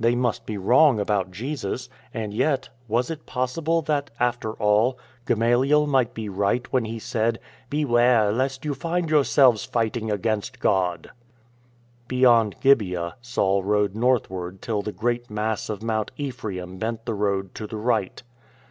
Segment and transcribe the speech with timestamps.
[0.00, 4.26] They must be wrong about Jesus— and yet, was it possible that, 70 THE GREAT
[4.26, 4.98] ADVENTURE 77 after all,
[5.66, 10.60] Gamaliel might be right when he said," Be ware lest you find yourselves fighting against
[10.60, 11.10] God"?
[12.08, 17.54] Beyond Gibeah Saul rode northward till the great mass of Mount Ephraim bent the road
[17.56, 18.22] to the right.